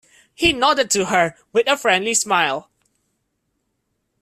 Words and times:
He 0.33 0.51
nodded 0.51 0.89
to 0.89 1.05
her 1.05 1.35
with 1.53 1.67
a 1.67 1.77
friendly 1.77 2.15
smile. 2.15 2.71